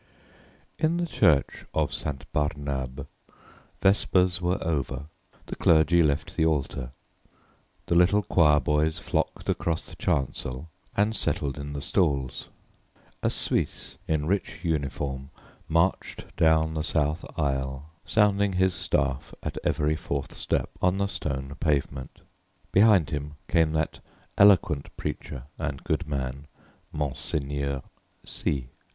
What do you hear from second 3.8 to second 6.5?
vespers were over; the clergy left the